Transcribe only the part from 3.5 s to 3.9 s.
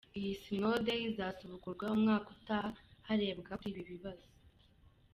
kuri ibi